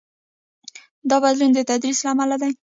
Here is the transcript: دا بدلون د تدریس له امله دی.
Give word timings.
دا 1.09 1.17
بدلون 1.23 1.49
د 1.53 1.59
تدریس 1.69 1.99
له 2.03 2.09
امله 2.13 2.35
دی. 2.41 2.51